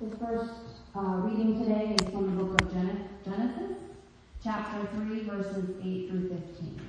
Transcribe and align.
The 0.00 0.16
first 0.16 0.54
uh, 0.96 1.00
reading 1.00 1.62
today 1.62 1.94
is 1.94 2.10
from 2.10 2.34
the 2.34 2.42
book 2.42 2.58
of 2.62 2.72
Gen- 2.72 3.06
Genesis, 3.22 3.76
chapter 4.42 4.88
3, 4.94 5.24
verses 5.24 5.76
8 5.84 6.08
through 6.08 6.28
15. 6.30 6.80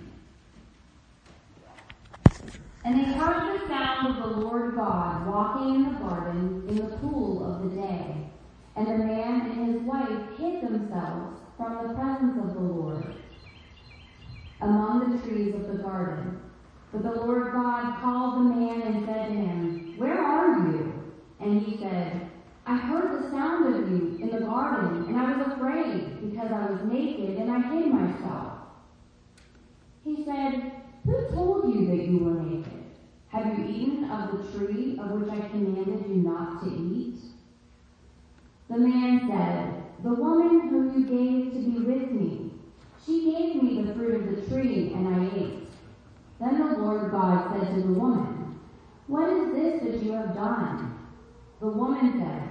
And 2.85 2.97
they 2.97 3.11
heard 3.11 3.59
the 3.59 3.67
sound 3.67 4.07
of 4.07 4.15
the 4.15 4.37
Lord 4.37 4.75
God 4.75 5.27
walking 5.27 5.75
in 5.75 5.83
the 5.83 5.99
garden 5.99 6.63
in 6.69 6.77
the 6.77 6.97
cool 6.99 7.53
of 7.53 7.63
the 7.63 7.81
day. 7.81 8.15
And 8.77 8.87
the 8.87 8.97
man 8.99 9.41
and 9.41 9.73
his 9.73 9.81
wife 9.81 10.37
hid 10.37 10.61
themselves 10.61 11.37
from 11.57 11.89
the 11.89 11.93
presence 11.93 12.37
of 12.37 12.53
the 12.53 12.61
Lord 12.61 13.15
among 14.61 15.17
the 15.17 15.27
trees 15.27 15.53
of 15.53 15.67
the 15.67 15.83
garden. 15.83 16.39
But 16.93 17.03
the 17.03 17.11
Lord 17.11 17.51
God 17.51 18.01
called 18.01 18.35
the 18.35 18.55
man 18.55 18.81
and 18.83 19.05
said 19.05 19.27
to 19.27 19.33
him, 19.33 19.97
Where 19.97 20.17
are 20.17 20.59
you? 20.71 20.93
And 21.41 21.61
he 21.61 21.77
said, 21.77 22.30
I 22.71 22.77
heard 22.77 23.21
the 23.21 23.31
sound 23.31 23.75
of 23.75 23.91
you 23.91 24.17
in 24.21 24.29
the 24.29 24.45
garden, 24.45 25.03
and 25.09 25.19
I 25.19 25.35
was 25.35 25.47
afraid 25.51 26.21
because 26.21 26.53
I 26.53 26.71
was 26.71 26.79
naked 26.89 27.35
and 27.35 27.51
I 27.51 27.59
hid 27.59 27.91
myself. 27.91 28.59
He 30.05 30.23
said, 30.23 30.71
Who 31.03 31.27
told 31.33 31.75
you 31.75 31.87
that 31.87 32.05
you 32.05 32.19
were 32.19 32.41
naked? 32.41 32.85
Have 33.27 33.59
you 33.59 33.65
eaten 33.65 34.09
of 34.09 34.31
the 34.31 34.57
tree 34.57 34.97
of 34.97 35.11
which 35.11 35.29
I 35.29 35.49
commanded 35.49 36.07
you 36.07 36.21
not 36.21 36.63
to 36.63 36.69
eat? 36.69 37.17
The 38.69 38.77
man 38.77 39.27
said, 39.27 39.83
The 40.01 40.13
woman 40.13 40.69
whom 40.69 40.97
you 40.97 41.05
gave 41.05 41.51
to 41.51 41.59
be 41.59 41.79
with 41.79 42.09
me, 42.13 42.51
she 43.05 43.25
gave 43.25 43.61
me 43.61 43.81
the 43.81 43.93
fruit 43.95 44.15
of 44.15 44.33
the 44.33 44.49
tree, 44.49 44.93
and 44.93 45.09
I 45.09 45.29
ate. 45.35 45.67
Then 46.39 46.57
the 46.57 46.77
Lord 46.77 47.11
God 47.11 47.51
said 47.51 47.75
to 47.75 47.81
the 47.81 47.99
woman, 47.99 48.61
What 49.07 49.27
is 49.27 49.51
this 49.51 49.83
that 49.83 50.01
you 50.01 50.13
have 50.13 50.33
done? 50.33 50.97
The 51.59 51.67
woman 51.67 52.17
said, 52.17 52.50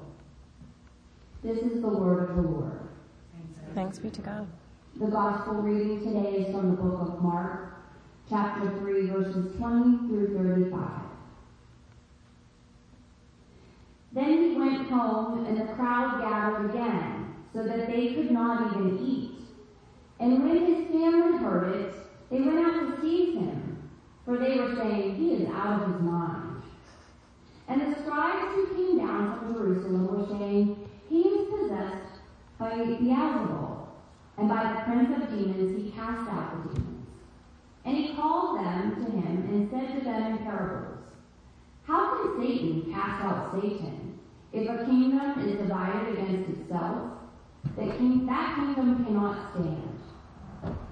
This 1.43 1.57
is 1.57 1.81
the 1.81 1.87
word 1.87 2.29
of 2.29 2.35
the 2.35 2.41
Lord. 2.43 2.79
Thanks 3.73 3.97
be 3.97 4.11
to 4.11 4.21
God. 4.21 4.47
The 4.99 5.07
gospel 5.07 5.55
reading 5.55 6.03
today 6.03 6.45
is 6.45 6.53
from 6.53 6.69
the 6.69 6.77
book 6.79 7.01
of 7.01 7.23
Mark, 7.23 7.81
chapter 8.29 8.69
3, 8.77 9.07
verses 9.07 9.55
20 9.57 10.07
through 10.07 10.37
35. 10.37 11.01
Then 14.13 14.51
he 14.51 14.55
went 14.55 14.87
home, 14.89 15.45
and 15.47 15.57
the 15.59 15.73
crowd 15.73 16.21
gathered 16.21 16.69
again, 16.69 17.33
so 17.53 17.63
that 17.63 17.87
they 17.87 18.13
could 18.13 18.29
not 18.29 18.75
even 18.75 18.99
eat. 19.03 19.39
And 20.19 20.43
when 20.43 20.65
his 20.67 20.87
family 20.89 21.39
heard 21.39 21.75
it, 21.75 21.95
they 22.29 22.39
went 22.39 22.59
out 22.59 22.97
to 22.97 23.01
seize 23.01 23.33
him, 23.33 23.89
for 24.25 24.37
they 24.37 24.57
were 24.57 24.75
saying, 24.75 25.15
He 25.15 25.33
is 25.33 25.49
out 25.49 25.81
of 25.81 25.93
his 25.93 26.01
mind. 26.01 26.61
And 27.67 27.81
the 27.81 27.99
scribes 28.03 28.53
who 28.53 28.75
came 28.75 28.97
down 28.99 29.39
from 29.39 29.55
Jerusalem 29.55 30.07
were 30.07 30.27
saying, 30.27 30.67
He 30.67 30.75
is 30.75 30.77
possessed 30.77 30.90
by 32.61 32.77
Beelzebul, 32.77 33.87
and 34.37 34.47
by 34.47 34.61
the 34.61 34.81
prince 34.85 35.09
of 35.17 35.29
demons 35.31 35.83
he 35.83 35.91
cast 35.91 36.29
out 36.29 36.63
the 36.63 36.75
demons. 36.75 37.07
And 37.83 37.97
he 37.97 38.15
called 38.15 38.59
them 38.59 39.03
to 39.03 39.11
him 39.11 39.49
and 39.49 39.69
said 39.71 39.97
to 39.97 40.05
them 40.05 40.33
in 40.33 40.37
parables, 40.45 40.99
How 41.87 42.15
can 42.15 42.39
Satan 42.39 42.93
cast 42.93 43.25
out 43.25 43.59
Satan? 43.59 44.19
If 44.53 44.69
a 44.69 44.85
kingdom 44.85 45.39
is 45.39 45.57
divided 45.57 46.13
against 46.13 46.49
itself, 46.51 47.13
that, 47.77 47.97
king, 47.97 48.27
that 48.27 48.55
kingdom 48.55 49.05
cannot 49.05 49.53
stand. 49.53 49.97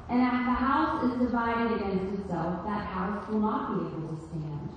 And 0.09 0.21
if 0.23 0.31
the 0.49 0.57
house 0.57 1.03
is 1.03 1.19
divided 1.21 1.75
against 1.75 2.19
itself, 2.19 2.65
that 2.65 2.87
house 2.87 3.29
will 3.29 3.41
not 3.41 3.77
be 3.77 3.85
able 3.85 4.15
to 4.15 4.27
stand. 4.27 4.69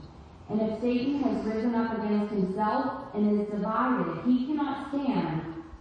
And 0.51 0.61
if 0.61 0.81
Satan 0.83 1.23
has 1.23 1.47
risen 1.47 1.75
up 1.75 1.97
against 1.97 2.35
himself 2.35 3.15
and 3.15 3.41
is 3.41 3.49
divided, 3.49 4.27
he 4.27 4.47
cannot 4.47 4.91
stand, 4.91 5.52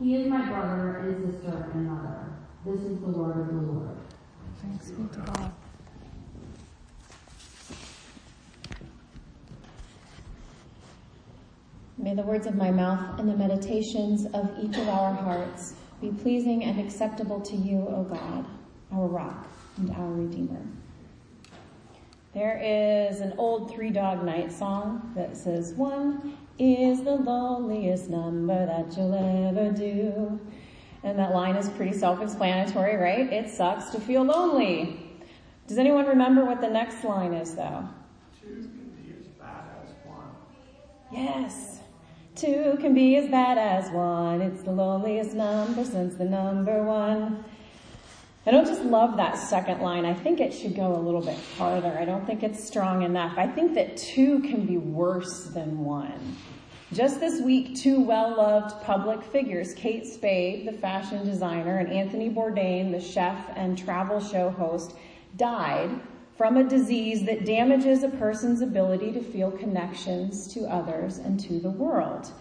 he 0.00 0.16
is 0.16 0.26
my 0.26 0.48
brother 0.48 0.96
and 0.98 1.32
sister 1.32 1.70
and 1.74 1.86
mother. 1.86 2.32
This 2.64 2.80
is 2.80 2.98
the 3.00 3.06
word 3.06 3.38
of 3.38 3.46
the 3.48 3.72
Lord. 3.72 3.98
Thanks 4.62 4.90
be 4.90 5.06
to 5.12 5.20
God. 5.20 5.52
May 11.98 12.14
the 12.14 12.22
words 12.22 12.46
of 12.46 12.54
my 12.54 12.70
mouth 12.70 13.20
and 13.20 13.28
the 13.28 13.36
meditations 13.36 14.24
of 14.32 14.50
each 14.62 14.78
of 14.78 14.88
our 14.88 15.12
hearts 15.12 15.74
be 16.00 16.08
pleasing 16.08 16.64
and 16.64 16.80
acceptable 16.80 17.40
to 17.42 17.56
you, 17.56 17.86
O 17.88 18.04
God, 18.04 18.46
our 18.94 19.06
rock 19.06 19.46
and 19.76 19.90
our 19.90 20.10
redeemer. 20.10 20.62
There 22.32 22.58
is 22.62 23.20
an 23.20 23.34
old 23.36 23.70
Three 23.70 23.90
Dog 23.90 24.24
Night 24.24 24.50
song 24.50 25.12
that 25.14 25.36
says, 25.36 25.74
One 25.74 26.38
is 26.58 27.02
the 27.02 27.14
loneliest 27.14 28.10
number 28.10 28.66
that 28.66 28.96
you'll 28.96 29.14
ever 29.14 29.70
do. 29.72 30.38
And 31.02 31.18
that 31.18 31.32
line 31.32 31.56
is 31.56 31.68
pretty 31.70 31.96
self-explanatory, 31.96 32.96
right? 32.96 33.32
It 33.32 33.48
sucks 33.48 33.90
to 33.90 34.00
feel 34.00 34.22
lonely. 34.22 35.00
Does 35.66 35.78
anyone 35.78 36.06
remember 36.06 36.44
what 36.44 36.60
the 36.60 36.68
next 36.68 37.04
line 37.04 37.32
is 37.32 37.54
though? 37.54 37.88
Two 38.40 38.48
can 38.48 38.92
be 38.96 39.14
as 39.18 39.26
bad 39.38 39.64
as 39.82 39.90
one. 40.04 40.28
Yes. 41.10 41.80
Two 42.34 42.76
can 42.80 42.92
be 42.92 43.16
as 43.16 43.28
bad 43.30 43.56
as 43.56 43.90
one. 43.90 44.40
It's 44.40 44.62
the 44.62 44.72
loneliest 44.72 45.34
number 45.34 45.84
since 45.84 46.16
the 46.16 46.24
number 46.24 46.82
one. 46.82 47.44
I 48.46 48.52
don't 48.52 48.66
just 48.66 48.82
love 48.82 49.18
that 49.18 49.36
second 49.36 49.82
line. 49.82 50.06
I 50.06 50.14
think 50.14 50.40
it 50.40 50.54
should 50.54 50.74
go 50.74 50.96
a 50.96 50.98
little 50.98 51.20
bit 51.20 51.36
farther. 51.36 51.98
I 51.98 52.06
don't 52.06 52.26
think 52.26 52.42
it's 52.42 52.64
strong 52.64 53.02
enough. 53.02 53.36
I 53.36 53.46
think 53.46 53.74
that 53.74 53.98
two 53.98 54.40
can 54.40 54.64
be 54.64 54.78
worse 54.78 55.44
than 55.44 55.84
one. 55.84 56.36
Just 56.92 57.20
this 57.20 57.42
week, 57.42 57.76
two 57.76 58.00
well-loved 58.00 58.82
public 58.82 59.22
figures, 59.22 59.74
Kate 59.74 60.06
Spade, 60.06 60.66
the 60.66 60.72
fashion 60.72 61.24
designer, 61.24 61.78
and 61.78 61.92
Anthony 61.92 62.30
Bourdain, 62.30 62.90
the 62.90 63.00
chef 63.00 63.36
and 63.56 63.76
travel 63.76 64.20
show 64.20 64.48
host, 64.50 64.96
died 65.36 65.90
from 66.36 66.56
a 66.56 66.64
disease 66.64 67.26
that 67.26 67.44
damages 67.44 68.02
a 68.02 68.08
person's 68.08 68.62
ability 68.62 69.12
to 69.12 69.20
feel 69.20 69.50
connections 69.50 70.52
to 70.54 70.64
others 70.64 71.18
and 71.18 71.38
to 71.38 71.60
the 71.60 71.70
world. 71.70 72.32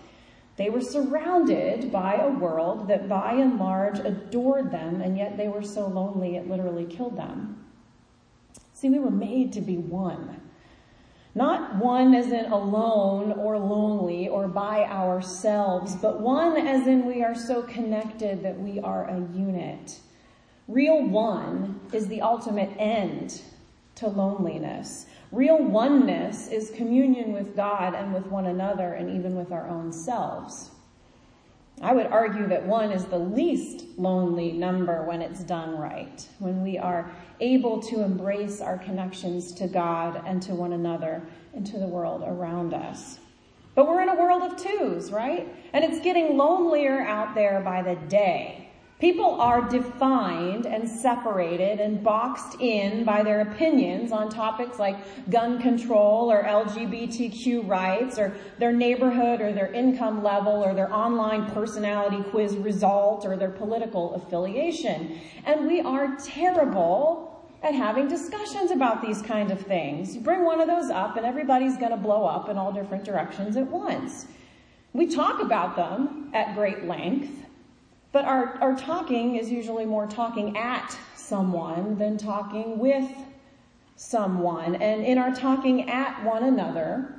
They 0.60 0.70
were 0.70 0.82
surrounded 0.82 1.90
by 1.90 2.16
a 2.16 2.28
world 2.28 2.90
that 2.90 3.08
by 3.08 3.36
and 3.36 3.58
large 3.58 3.98
adored 4.00 4.72
them, 4.72 5.00
and 5.00 5.18
yet 5.18 5.38
they 5.38 5.48
were 5.48 5.64
so 5.64 5.88
lonely 5.88 6.36
it 6.36 6.50
literally 6.50 6.84
killed 6.84 7.16
them. 7.16 7.66
See, 8.74 8.90
we 8.90 9.00
were 9.00 9.10
made 9.10 9.54
to 9.54 9.62
be 9.62 9.78
one. 9.78 10.42
Not 11.34 11.78
one 11.78 12.14
as 12.14 12.34
in 12.34 12.52
alone 12.52 13.32
or 13.32 13.58
lonely 13.58 14.28
or 14.28 14.50
by 14.50 14.84
ourselves, 14.84 15.96
but 15.96 16.20
one 16.20 16.58
as 16.58 16.88
in 16.88 17.06
we 17.06 17.24
are 17.24 17.36
so 17.36 17.62
connected 17.62 18.44
that 18.44 18.60
we 18.60 18.82
are 18.82 19.06
a 19.06 19.18
unit. 19.34 20.02
Real 20.68 21.02
one 21.08 21.80
is 21.94 22.08
the 22.08 22.22
ultimate 22.22 22.72
end 22.78 23.42
to 23.96 24.10
loneliness. 24.10 25.06
Real 25.32 25.62
oneness 25.62 26.48
is 26.48 26.72
communion 26.72 27.34
with 27.34 27.56
God 27.56 27.94
and 27.94 28.14
with 28.14 28.26
one 28.28 28.48
another 28.48 28.94
and 28.94 29.16
even 29.16 29.36
with 29.36 29.52
our 29.52 29.68
own 29.68 29.92
selves. 29.92 30.72
I 31.82 31.94
would 31.94 32.08
argue 32.08 32.48
that 32.48 32.66
one 32.66 32.92
is 32.92 33.06
the 33.06 33.20
least 33.20 33.86
lonely 33.98 34.52
number 34.52 35.04
when 35.04 35.22
it's 35.22 35.44
done 35.44 35.78
right, 35.78 36.28
when 36.40 36.62
we 36.64 36.78
are 36.78 37.12
able 37.40 37.80
to 37.84 38.04
embrace 38.04 38.60
our 38.60 38.78
connections 38.78 39.54
to 39.54 39.68
God 39.68 40.22
and 40.26 40.42
to 40.42 40.56
one 40.56 40.74
another 40.74 41.22
and 41.54 41.66
to 41.68 41.80
the 41.80 41.88
world 41.88 42.24
around 42.26 42.74
us. 42.74 43.20
But 43.76 43.88
we're 43.88 44.02
in 44.02 44.10
a 44.10 44.16
world 44.16 44.42
of 44.42 44.58
twos, 44.58 45.12
right? 45.12 45.48
And 45.72 45.86
it's 45.86 46.02
getting 46.02 46.36
lonelier 46.36 47.02
out 47.02 47.34
there 47.34 47.62
by 47.62 47.82
the 47.82 47.96
day. 48.08 48.59
People 49.00 49.40
are 49.40 49.62
defined 49.70 50.66
and 50.66 50.88
separated 50.90 51.80
and 51.80 52.04
boxed 52.04 52.60
in 52.60 53.06
by 53.06 53.24
their 53.24 53.40
opinions 53.40 54.12
on 54.12 54.28
topics 54.30 54.78
like 54.78 54.98
gun 55.30 55.62
control 55.62 56.30
or 56.30 56.44
LGBTQ 56.44 57.66
rights 57.66 58.20
or 58.20 58.36
their 58.58 58.74
neighborhood 58.74 59.40
or 59.40 59.54
their 59.54 59.72
income 59.72 60.22
level 60.22 60.52
or 60.52 60.74
their 60.74 60.94
online 60.94 61.50
personality 61.52 62.22
quiz 62.30 62.58
result 62.58 63.26
or 63.26 63.38
their 63.38 63.52
political 63.52 64.16
affiliation. 64.16 65.18
And 65.46 65.66
we 65.66 65.80
are 65.80 66.18
terrible 66.18 67.48
at 67.64 67.74
having 67.74 68.10
discussions 68.10 68.70
about 68.70 69.02
these 69.02 69.22
kind 69.22 69.50
of 69.50 69.62
things. 69.62 70.14
You 70.14 70.20
bring 70.20 70.44
one 70.44 70.60
of 70.60 70.68
those 70.68 70.90
up 70.90 71.16
and 71.16 71.26
everybody's 71.26 71.78
going 71.78 71.92
to 71.92 71.98
blow 71.98 72.26
up 72.26 72.50
in 72.50 72.58
all 72.58 72.74
different 72.74 73.06
directions 73.06 73.56
at 73.56 73.68
once. 73.68 74.28
We 74.92 75.08
talk 75.08 75.42
about 75.42 75.78
them 75.78 76.32
at 76.34 76.54
great 76.56 76.84
length 76.84 77.46
but 78.12 78.26
our, 78.26 78.58
our 78.62 78.76
talking 78.76 79.36
is 79.36 79.52
usually 79.52 79.86
more 79.86 80.08
talking 80.08 80.58
at 80.58 80.98
someone 81.16 81.98
than 81.98 82.18
talking 82.18 82.80
with 82.80 83.10
someone. 83.96 84.76
And 84.76 85.04
in 85.04 85.18
our 85.18 85.34
talking 85.34 85.90
at 85.90 86.24
one 86.24 86.44
another, 86.44 87.14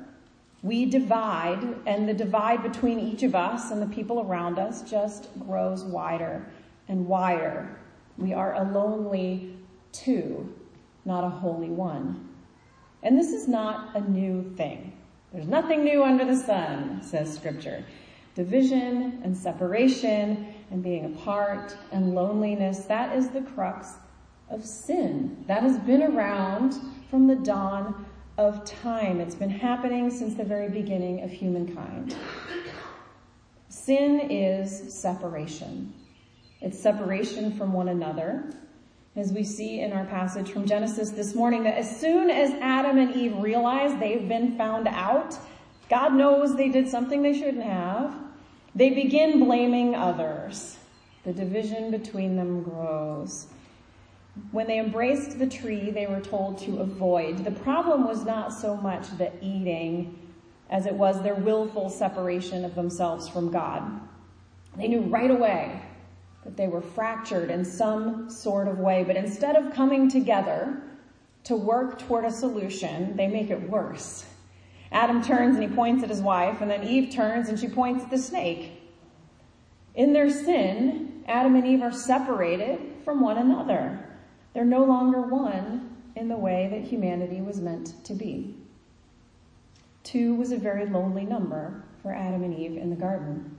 we 0.63 0.85
divide, 0.85 1.63
and 1.85 2.07
the 2.07 2.13
divide 2.13 2.61
between 2.61 2.99
each 2.99 3.23
of 3.23 3.35
us 3.35 3.71
and 3.71 3.81
the 3.81 3.87
people 3.87 4.21
around 4.21 4.59
us 4.59 4.81
just 4.83 5.29
grows 5.39 5.83
wider 5.83 6.45
and 6.87 7.07
wider. 7.07 7.79
We 8.17 8.33
are 8.33 8.55
a 8.55 8.63
lonely 8.63 9.55
two, 9.91 10.53
not 11.05 11.23
a 11.23 11.29
holy 11.29 11.69
one. 11.69 12.27
And 13.03 13.17
this 13.17 13.31
is 13.31 13.47
not 13.47 13.95
a 13.95 14.01
new 14.01 14.53
thing. 14.55 14.93
There's 15.33 15.47
nothing 15.47 15.83
new 15.83 16.03
under 16.03 16.25
the 16.25 16.35
sun, 16.35 17.01
says 17.01 17.33
scripture. 17.33 17.83
Division 18.35 19.21
and 19.23 19.35
separation 19.35 20.50
and 20.71 20.81
being 20.81 21.05
apart 21.05 21.75
and 21.91 22.15
loneliness, 22.15 22.79
that 22.85 23.15
is 23.15 23.29
the 23.29 23.41
crux 23.41 23.93
of 24.49 24.65
sin. 24.65 25.43
That 25.47 25.63
has 25.63 25.77
been 25.79 26.01
around 26.01 26.75
from 27.09 27.27
the 27.27 27.35
dawn 27.35 28.05
of 28.37 28.63
time. 28.65 29.19
It's 29.19 29.35
been 29.35 29.49
happening 29.49 30.09
since 30.09 30.35
the 30.35 30.43
very 30.43 30.69
beginning 30.69 31.23
of 31.23 31.29
humankind. 31.29 32.15
Sin 33.69 34.21
is 34.29 34.93
separation. 34.93 35.93
It's 36.61 36.79
separation 36.79 37.57
from 37.57 37.73
one 37.73 37.89
another. 37.89 38.51
As 39.15 39.33
we 39.33 39.43
see 39.43 39.81
in 39.81 39.91
our 39.91 40.05
passage 40.05 40.51
from 40.51 40.65
Genesis 40.65 41.09
this 41.09 41.35
morning, 41.35 41.63
that 41.63 41.77
as 41.77 41.99
soon 41.99 42.29
as 42.29 42.51
Adam 42.61 42.97
and 42.97 43.13
Eve 43.13 43.37
realize 43.37 43.99
they've 43.99 44.27
been 44.27 44.57
found 44.57 44.87
out, 44.87 45.37
God 45.89 46.13
knows 46.13 46.55
they 46.55 46.69
did 46.69 46.87
something 46.87 47.21
they 47.21 47.33
shouldn't 47.33 47.63
have, 47.63 48.15
they 48.75 48.89
begin 48.91 49.43
blaming 49.43 49.95
others. 49.95 50.77
The 51.23 51.33
division 51.33 51.91
between 51.91 52.35
them 52.35 52.63
grows. 52.63 53.47
When 54.51 54.67
they 54.67 54.79
embraced 54.79 55.37
the 55.37 55.47
tree, 55.47 55.91
they 55.91 56.07
were 56.07 56.21
told 56.21 56.57
to 56.59 56.79
avoid. 56.79 57.43
The 57.43 57.51
problem 57.51 58.07
was 58.07 58.25
not 58.25 58.53
so 58.53 58.77
much 58.77 59.09
the 59.17 59.31
eating 59.43 60.17
as 60.69 60.85
it 60.85 60.93
was 60.93 61.21
their 61.21 61.35
willful 61.35 61.89
separation 61.89 62.63
of 62.63 62.75
themselves 62.75 63.27
from 63.27 63.51
God. 63.51 63.99
They 64.77 64.87
knew 64.87 65.01
right 65.01 65.29
away 65.29 65.81
that 66.45 66.55
they 66.55 66.67
were 66.67 66.81
fractured 66.81 67.51
in 67.51 67.65
some 67.65 68.29
sort 68.29 68.69
of 68.69 68.79
way, 68.79 69.03
but 69.03 69.17
instead 69.17 69.57
of 69.57 69.73
coming 69.73 70.09
together 70.09 70.81
to 71.43 71.55
work 71.55 71.99
toward 71.99 72.23
a 72.23 72.31
solution, 72.31 73.15
they 73.17 73.27
make 73.27 73.49
it 73.49 73.69
worse. 73.69 74.25
Adam 74.91 75.23
turns 75.23 75.55
and 75.55 75.69
he 75.69 75.73
points 75.73 76.03
at 76.03 76.09
his 76.09 76.21
wife, 76.21 76.61
and 76.61 76.69
then 76.69 76.83
Eve 76.83 77.13
turns 77.13 77.47
and 77.47 77.59
she 77.59 77.67
points 77.67 78.03
at 78.03 78.09
the 78.09 78.17
snake. 78.17 78.81
In 79.95 80.13
their 80.13 80.29
sin, 80.29 81.23
Adam 81.27 81.55
and 81.55 81.65
Eve 81.65 81.81
are 81.81 81.91
separated 81.91 82.79
from 83.05 83.21
one 83.21 83.37
another. 83.37 84.05
They're 84.53 84.65
no 84.65 84.83
longer 84.83 85.21
one 85.21 85.95
in 86.15 86.27
the 86.27 86.37
way 86.37 86.67
that 86.71 86.83
humanity 86.83 87.41
was 87.41 87.61
meant 87.61 88.03
to 88.05 88.13
be. 88.13 88.55
Two 90.03 90.35
was 90.35 90.51
a 90.51 90.57
very 90.57 90.85
lonely 90.85 91.23
number 91.23 91.83
for 92.01 92.13
Adam 92.13 92.43
and 92.43 92.57
Eve 92.57 92.75
in 92.77 92.89
the 92.89 92.95
garden. 92.95 93.57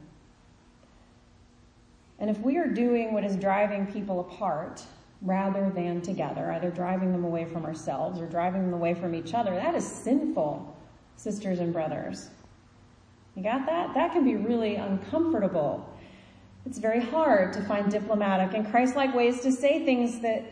And 2.18 2.28
if 2.28 2.38
we 2.40 2.58
are 2.58 2.68
doing 2.68 3.14
what 3.14 3.24
is 3.24 3.36
driving 3.36 3.86
people 3.86 4.20
apart 4.20 4.82
rather 5.22 5.70
than 5.70 6.02
together, 6.02 6.52
either 6.52 6.70
driving 6.70 7.12
them 7.12 7.24
away 7.24 7.46
from 7.46 7.64
ourselves 7.64 8.20
or 8.20 8.26
driving 8.26 8.62
them 8.62 8.74
away 8.74 8.94
from 8.94 9.14
each 9.14 9.34
other, 9.34 9.54
that 9.54 9.74
is 9.74 9.86
sinful 9.86 10.76
sisters 11.16 11.60
and 11.60 11.72
brothers. 11.72 12.30
You 13.34 13.42
got 13.42 13.66
that? 13.66 13.94
That 13.94 14.12
can 14.12 14.24
be 14.24 14.36
really 14.36 14.76
uncomfortable. 14.76 15.88
It's 16.66 16.78
very 16.78 17.00
hard 17.00 17.52
to 17.54 17.62
find 17.62 17.90
diplomatic 17.90 18.54
and 18.54 18.70
Christ-like 18.70 19.14
ways 19.14 19.40
to 19.40 19.50
say 19.50 19.84
things 19.84 20.20
that, 20.20 20.44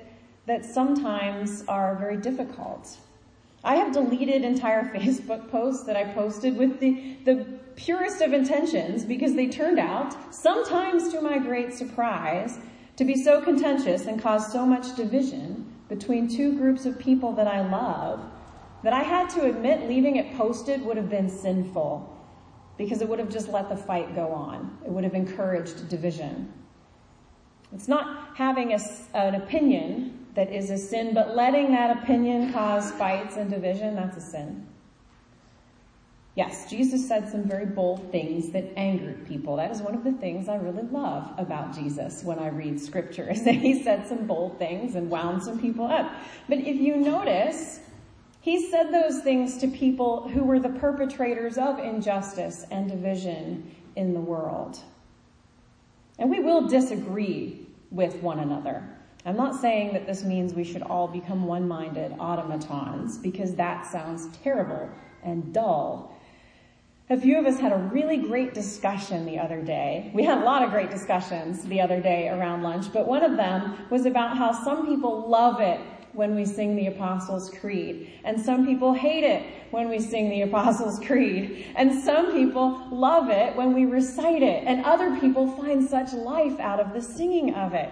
that 0.46 0.64
sometimes 0.64 1.62
are 1.68 1.96
very 1.96 2.16
difficult. 2.16 2.96
I 3.62 3.76
have 3.76 3.92
deleted 3.92 4.42
entire 4.42 4.84
Facebook 4.94 5.50
posts 5.50 5.84
that 5.84 5.96
I 5.96 6.04
posted 6.14 6.56
with 6.56 6.80
the, 6.80 7.16
the 7.24 7.44
purest 7.76 8.22
of 8.22 8.32
intentions 8.32 9.04
because 9.04 9.34
they 9.34 9.48
turned 9.48 9.78
out, 9.78 10.14
sometimes 10.34 11.12
to 11.12 11.20
my 11.20 11.38
great 11.38 11.74
surprise, 11.74 12.58
to 12.96 13.04
be 13.04 13.14
so 13.14 13.40
contentious 13.40 14.06
and 14.06 14.20
cause 14.20 14.50
so 14.52 14.66
much 14.66 14.96
division 14.96 15.66
between 15.88 16.28
two 16.28 16.56
groups 16.56 16.86
of 16.86 16.98
people 16.98 17.32
that 17.32 17.46
I 17.46 17.68
love 17.68 18.29
that 18.82 18.92
I 18.92 19.02
had 19.02 19.28
to 19.30 19.44
admit 19.44 19.88
leaving 19.88 20.16
it 20.16 20.36
posted 20.36 20.82
would 20.82 20.96
have 20.96 21.10
been 21.10 21.28
sinful 21.28 22.16
because 22.78 23.02
it 23.02 23.08
would 23.08 23.18
have 23.18 23.28
just 23.28 23.48
let 23.48 23.68
the 23.68 23.76
fight 23.76 24.14
go 24.14 24.28
on. 24.28 24.78
It 24.84 24.90
would 24.90 25.04
have 25.04 25.14
encouraged 25.14 25.88
division. 25.88 26.52
It's 27.72 27.88
not 27.88 28.37
having 28.37 28.72
a, 28.72 28.78
an 29.14 29.34
opinion 29.34 30.26
that 30.34 30.52
is 30.52 30.70
a 30.70 30.78
sin, 30.78 31.12
but 31.12 31.37
letting 31.37 31.72
that 31.72 32.02
opinion 32.02 32.52
cause 32.52 32.90
fights 32.92 33.37
and 33.37 33.50
division, 33.50 33.96
that's 33.96 34.16
a 34.16 34.20
sin. 34.20 34.66
Yes, 36.37 36.70
Jesus 36.70 37.06
said 37.06 37.28
some 37.28 37.42
very 37.42 37.66
bold 37.66 38.10
things 38.12 38.50
that 38.52 38.64
angered 38.76 39.26
people. 39.26 39.56
That 39.56 39.70
is 39.72 39.82
one 39.82 39.94
of 39.94 40.04
the 40.04 40.12
things 40.12 40.49
I 40.49 40.56
really 40.56 40.84
love 40.84 41.32
about 41.37 41.75
Jesus 41.75 42.22
when 42.22 42.38
I 42.38 42.49
read 42.49 42.80
scripture 42.80 43.28
is 43.30 43.44
that 43.44 43.56
he 43.56 43.82
said 43.82 44.06
some 44.06 44.26
bold 44.26 44.58
things 44.58 44.94
and 44.94 45.10
wound 45.10 45.42
some 45.42 45.60
people 45.60 45.87
up. 45.87 46.12
But 46.49 46.58
if 46.58 46.76
you 46.76 46.96
notice, 46.96 47.80
he 48.40 48.70
said 48.70 48.92
those 48.92 49.20
things 49.20 49.59
to 49.59 49.68
people 49.68 50.28
who 50.28 50.44
were 50.44 50.59
the 50.59 50.70
perpetrators 50.70 51.59
of 51.59 51.78
injustice 51.78 52.64
and 52.70 52.88
division 52.88 53.75
in 53.97 54.14
the 54.14 54.20
world. 54.20 54.78
And 56.18 56.30
we 56.30 56.40
will 56.40 56.66
disagree 56.66 57.66
with 57.90 58.16
one 58.16 58.38
another. 58.38 58.82
I'm 59.26 59.37
not 59.37 59.61
saying 59.61 59.92
that 59.92 60.06
this 60.06 60.25
means 60.25 60.54
we 60.54 60.64
should 60.64 60.82
all 60.82 61.06
become 61.06 61.44
one-minded 61.44 62.16
automatons 62.18 63.18
because 63.18 63.54
that 63.56 63.87
sounds 63.87 64.35
terrible 64.38 64.88
and 65.23 65.52
dull. 65.52 66.16
A 67.11 67.20
few 67.20 67.38
of 67.38 67.44
us 67.44 67.59
had 67.59 67.73
a 67.73 67.76
really 67.76 68.16
great 68.16 68.54
discussion 68.54 69.26
the 69.26 69.38
other 69.38 69.61
day. 69.61 70.11
We 70.14 70.23
had 70.23 70.38
a 70.38 70.44
lot 70.44 70.62
of 70.62 70.70
great 70.70 70.90
discussions 70.90 71.64
the 71.64 71.80
other 71.80 72.00
day 72.00 72.28
around 72.28 72.62
lunch, 72.62 72.90
but 72.92 73.06
one 73.06 73.23
of 73.23 73.37
them 73.37 73.76
was 73.90 74.06
about 74.06 74.38
how 74.38 74.52
some 74.52 74.87
people 74.87 75.28
love 75.28 75.61
it 75.61 75.80
when 76.12 76.35
we 76.35 76.45
sing 76.45 76.76
the 76.76 76.87
Apostles' 76.87 77.50
Creed. 77.50 78.11
And 78.25 78.40
some 78.40 78.67
people 78.67 78.93
hate 78.93 79.25
it 79.25 79.47
when 79.71 79.88
we 79.88 80.00
sing 80.00 80.29
the 80.29 80.43
Apostles' 80.43 80.99
Creed. 81.07 81.67
And 81.76 82.02
some 82.02 82.33
people 82.33 82.88
love 82.90 83.31
it 83.31 83.55
when 83.57 83.75
we 83.75 83.85
recite 83.85 84.43
it. 84.43 84.64
And 84.67 84.85
other 84.85 85.19
people 85.21 85.47
find 85.57 85.88
such 85.88 86.12
life 86.12 86.59
out 86.59 86.81
of 86.81 86.93
the 86.93 87.02
singing 87.02 87.55
of 87.55 87.75
it. 87.75 87.90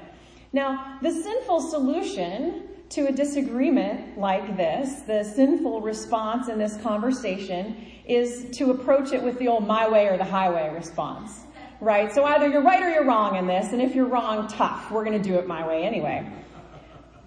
Now, 0.53 0.99
the 1.03 1.11
sinful 1.11 1.61
solution 1.61 2.69
to 2.91 3.07
a 3.09 3.13
disagreement 3.13 4.19
like 4.19 4.57
this, 4.57 5.03
the 5.03 5.23
sinful 5.23 5.83
response 5.83 6.49
in 6.49 6.59
this 6.59 6.77
conversation 6.79 7.77
is 8.07 8.47
to 8.57 8.71
approach 8.71 9.13
it 9.13 9.23
with 9.23 9.39
the 9.39 9.47
old 9.47 9.67
my 9.67 9.87
way 9.87 10.07
or 10.07 10.17
the 10.17 10.25
highway 10.25 10.73
response. 10.75 11.41
Right? 11.81 12.13
So 12.13 12.25
either 12.25 12.49
you're 12.49 12.63
right 12.63 12.83
or 12.83 12.89
you're 12.89 13.05
wrong 13.05 13.37
in 13.37 13.47
this, 13.47 13.73
and 13.73 13.81
if 13.81 13.95
you're 13.95 14.07
wrong, 14.07 14.49
tough. 14.49 14.91
We're 14.91 15.05
gonna 15.05 15.19
do 15.19 15.35
it 15.35 15.47
my 15.47 15.65
way 15.67 15.85
anyway. 15.85 16.27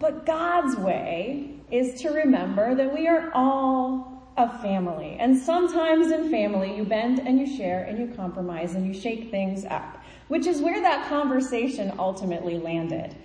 But 0.01 0.25
God's 0.25 0.75
way 0.77 1.59
is 1.69 2.01
to 2.01 2.09
remember 2.09 2.73
that 2.73 2.91
we 2.91 3.07
are 3.07 3.31
all 3.35 4.33
a 4.35 4.49
family. 4.57 5.15
And 5.19 5.37
sometimes 5.37 6.11
in 6.11 6.31
family, 6.31 6.75
you 6.75 6.83
bend 6.83 7.19
and 7.19 7.39
you 7.39 7.45
share 7.45 7.83
and 7.83 7.99
you 7.99 8.15
compromise 8.15 8.73
and 8.73 8.87
you 8.87 8.99
shake 8.99 9.29
things 9.29 9.63
up, 9.63 10.01
which 10.27 10.47
is 10.47 10.59
where 10.59 10.81
that 10.81 11.07
conversation 11.07 11.93
ultimately 11.99 12.57
landed. 12.57 13.15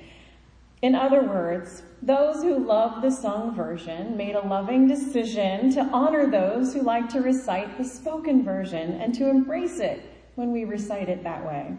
In 0.82 0.94
other 0.94 1.22
words, 1.22 1.82
those 2.02 2.42
who 2.42 2.58
love 2.58 3.00
the 3.00 3.10
sung 3.10 3.54
version 3.54 4.14
made 4.14 4.34
a 4.34 4.46
loving 4.46 4.86
decision 4.86 5.70
to 5.70 5.80
honor 5.80 6.30
those 6.30 6.74
who 6.74 6.82
like 6.82 7.08
to 7.08 7.22
recite 7.22 7.78
the 7.78 7.84
spoken 7.84 8.44
version 8.44 9.00
and 9.00 9.14
to 9.14 9.30
embrace 9.30 9.78
it 9.78 10.02
when 10.34 10.52
we 10.52 10.64
recite 10.64 11.08
it 11.08 11.24
that 11.24 11.46
way. 11.46 11.74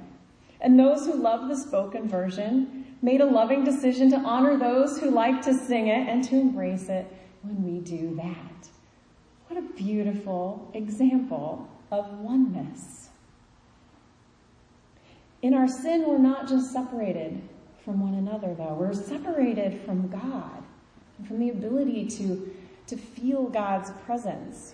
And 0.59 0.79
those 0.79 1.05
who 1.05 1.13
love 1.13 1.47
the 1.47 1.55
spoken 1.55 2.07
version 2.07 2.76
made 3.01 3.21
a 3.21 3.25
loving 3.25 3.63
decision 3.63 4.09
to 4.11 4.17
honor 4.17 4.57
those 4.57 4.99
who 4.99 5.11
like 5.11 5.41
to 5.43 5.53
sing 5.53 5.87
it 5.87 6.07
and 6.07 6.23
to 6.25 6.35
embrace 6.35 6.89
it 6.89 7.05
when 7.41 7.63
we 7.63 7.79
do 7.79 8.15
that. 8.15 8.69
What 9.47 9.59
a 9.59 9.73
beautiful 9.73 10.69
example 10.73 11.67
of 11.91 12.11
oneness. 12.19 13.09
In 15.41 15.53
our 15.53 15.67
sin, 15.67 16.05
we're 16.07 16.17
not 16.17 16.47
just 16.47 16.73
separated 16.73 17.41
from 17.85 18.01
one 18.01 18.15
another, 18.15 18.53
though. 18.53 18.73
We're 18.73 18.93
separated 18.93 19.81
from 19.85 20.07
God 20.09 20.63
and 21.17 21.27
from 21.27 21.39
the 21.39 21.49
ability 21.49 22.07
to, 22.07 22.53
to 22.87 22.97
feel 22.97 23.43
God's 23.47 23.91
presence. 24.05 24.73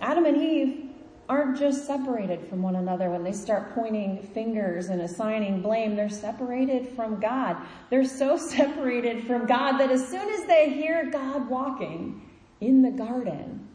Adam 0.00 0.26
and 0.26 0.36
Eve 0.36 0.90
aren't 1.28 1.58
just 1.58 1.86
separated 1.86 2.48
from 2.48 2.62
one 2.62 2.76
another 2.76 3.10
when 3.10 3.24
they 3.24 3.32
start 3.32 3.74
pointing 3.74 4.22
fingers 4.34 4.88
and 4.88 5.00
assigning 5.00 5.60
blame. 5.60 5.96
They're 5.96 6.08
separated 6.08 6.88
from 6.88 7.20
God. 7.20 7.56
They're 7.90 8.04
so 8.04 8.36
separated 8.36 9.26
from 9.26 9.46
God 9.46 9.78
that 9.78 9.90
as 9.90 10.06
soon 10.06 10.28
as 10.28 10.46
they 10.46 10.70
hear 10.70 11.10
God 11.10 11.48
walking 11.48 12.22
in 12.60 12.82
the 12.82 12.90
garden, 12.90 13.68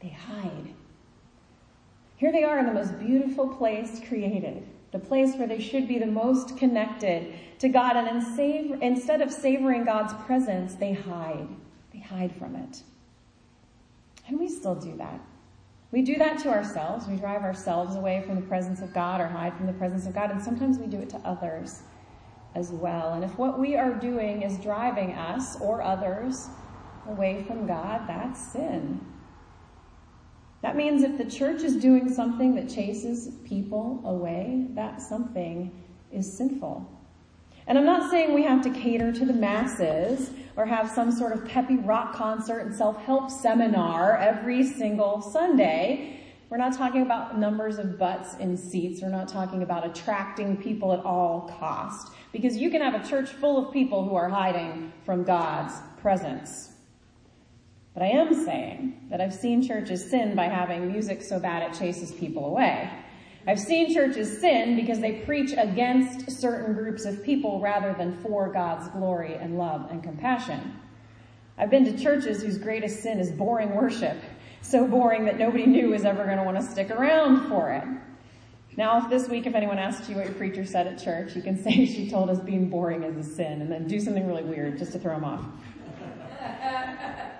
they 0.00 0.08
hide. 0.08 0.74
Here 2.16 2.32
they 2.32 2.44
are 2.44 2.58
in 2.58 2.66
the 2.66 2.72
most 2.72 2.98
beautiful 2.98 3.48
place 3.48 4.00
created, 4.06 4.66
the 4.92 4.98
place 4.98 5.36
where 5.36 5.48
they 5.48 5.60
should 5.60 5.88
be 5.88 5.98
the 5.98 6.06
most 6.06 6.58
connected 6.58 7.32
to 7.60 7.68
God. 7.68 7.96
And 7.96 8.82
instead 8.82 9.22
of 9.22 9.32
savoring 9.32 9.84
God's 9.84 10.12
presence, 10.24 10.74
they 10.74 10.92
hide. 10.92 11.48
They 11.92 12.00
hide 12.00 12.34
from 12.36 12.56
it. 12.56 12.82
And 14.28 14.38
we 14.38 14.48
still 14.48 14.74
do 14.74 14.96
that. 14.98 15.20
We 15.92 16.02
do 16.02 16.16
that 16.18 16.38
to 16.40 16.50
ourselves. 16.50 17.06
We 17.08 17.16
drive 17.16 17.42
ourselves 17.42 17.96
away 17.96 18.22
from 18.24 18.36
the 18.36 18.42
presence 18.42 18.80
of 18.80 18.94
God 18.94 19.20
or 19.20 19.26
hide 19.26 19.56
from 19.56 19.66
the 19.66 19.72
presence 19.72 20.06
of 20.06 20.14
God. 20.14 20.30
And 20.30 20.42
sometimes 20.42 20.78
we 20.78 20.86
do 20.86 20.98
it 20.98 21.10
to 21.10 21.18
others 21.18 21.82
as 22.54 22.70
well. 22.70 23.14
And 23.14 23.24
if 23.24 23.36
what 23.38 23.58
we 23.58 23.76
are 23.76 23.92
doing 23.92 24.42
is 24.42 24.58
driving 24.58 25.12
us 25.14 25.60
or 25.60 25.82
others 25.82 26.48
away 27.08 27.44
from 27.44 27.66
God, 27.66 28.02
that's 28.06 28.52
sin. 28.52 29.04
That 30.62 30.76
means 30.76 31.02
if 31.02 31.16
the 31.16 31.24
church 31.24 31.62
is 31.62 31.76
doing 31.76 32.12
something 32.12 32.54
that 32.54 32.68
chases 32.68 33.34
people 33.44 34.02
away, 34.04 34.66
that 34.74 35.00
something 35.00 35.72
is 36.12 36.30
sinful. 36.36 36.86
And 37.66 37.78
I'm 37.78 37.86
not 37.86 38.10
saying 38.10 38.34
we 38.34 38.42
have 38.42 38.62
to 38.62 38.70
cater 38.70 39.12
to 39.12 39.24
the 39.24 39.32
masses 39.32 40.30
or 40.56 40.66
have 40.66 40.90
some 40.90 41.12
sort 41.12 41.32
of 41.32 41.44
peppy 41.46 41.76
rock 41.76 42.14
concert 42.14 42.60
and 42.60 42.74
self-help 42.74 43.30
seminar 43.30 44.16
every 44.18 44.64
single 44.64 45.22
Sunday. 45.22 46.20
We're 46.50 46.56
not 46.56 46.76
talking 46.76 47.02
about 47.02 47.38
numbers 47.38 47.78
of 47.78 47.98
butts 47.98 48.34
in 48.38 48.56
seats. 48.56 49.02
We're 49.02 49.08
not 49.08 49.28
talking 49.28 49.62
about 49.62 49.86
attracting 49.86 50.56
people 50.56 50.92
at 50.92 51.04
all 51.04 51.54
cost. 51.60 52.12
Because 52.32 52.56
you 52.56 52.70
can 52.70 52.80
have 52.82 52.94
a 52.94 53.08
church 53.08 53.30
full 53.30 53.64
of 53.64 53.72
people 53.72 54.08
who 54.08 54.16
are 54.16 54.28
hiding 54.28 54.92
from 55.04 55.22
God's 55.22 55.74
presence. 56.00 56.72
But 57.94 58.02
I 58.02 58.08
am 58.08 58.44
saying 58.44 59.08
that 59.10 59.20
I've 59.20 59.34
seen 59.34 59.62
churches 59.66 60.10
sin 60.10 60.34
by 60.34 60.44
having 60.44 60.90
music 60.90 61.22
so 61.22 61.38
bad 61.38 61.70
it 61.70 61.78
chases 61.78 62.12
people 62.12 62.46
away. 62.46 62.90
I've 63.46 63.58
seen 63.58 63.92
churches 63.92 64.40
sin 64.40 64.76
because 64.76 65.00
they 65.00 65.12
preach 65.20 65.52
against 65.56 66.30
certain 66.30 66.74
groups 66.74 67.04
of 67.04 67.22
people 67.22 67.60
rather 67.60 67.94
than 67.94 68.16
for 68.20 68.52
God's 68.52 68.88
glory 68.90 69.34
and 69.34 69.56
love 69.56 69.90
and 69.90 70.02
compassion. 70.02 70.76
I've 71.56 71.70
been 71.70 71.84
to 71.84 71.96
churches 72.02 72.42
whose 72.42 72.58
greatest 72.58 73.02
sin 73.02 73.18
is 73.18 73.30
boring 73.32 73.74
worship, 73.74 74.18
so 74.62 74.86
boring 74.86 75.24
that 75.24 75.38
nobody 75.38 75.66
new 75.66 75.94
is 75.94 76.04
ever 76.04 76.24
going 76.24 76.38
to 76.38 76.44
want 76.44 76.58
to 76.58 76.62
stick 76.62 76.90
around 76.90 77.48
for 77.48 77.70
it. 77.70 77.84
Now, 78.76 79.02
if 79.02 79.10
this 79.10 79.28
week, 79.28 79.46
if 79.46 79.54
anyone 79.54 79.78
asks 79.78 80.08
you 80.08 80.16
what 80.16 80.26
your 80.26 80.34
preacher 80.34 80.64
said 80.64 80.86
at 80.86 81.02
church, 81.02 81.34
you 81.34 81.42
can 81.42 81.62
say 81.62 81.84
she 81.86 82.08
told 82.10 82.30
us 82.30 82.38
being 82.40 82.68
boring 82.68 83.02
is 83.02 83.26
a 83.26 83.34
sin 83.34 83.62
and 83.62 83.72
then 83.72 83.86
do 83.86 84.00
something 84.00 84.26
really 84.26 84.44
weird 84.44 84.78
just 84.78 84.92
to 84.92 84.98
throw 84.98 85.14
them 85.14 85.24
off. 85.24 85.44